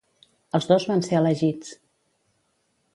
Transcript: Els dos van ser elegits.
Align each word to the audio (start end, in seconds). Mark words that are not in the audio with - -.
Els 0.59 0.67
dos 0.71 0.87
van 0.93 1.05
ser 1.09 1.19
elegits. 1.21 1.77